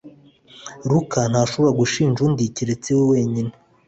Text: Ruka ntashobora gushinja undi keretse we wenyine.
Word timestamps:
Ruka 0.89 1.19
ntashobora 1.31 1.77
gushinja 1.81 2.19
undi 2.27 2.43
keretse 2.55 2.89
we 2.97 3.03
wenyine. 3.13 3.51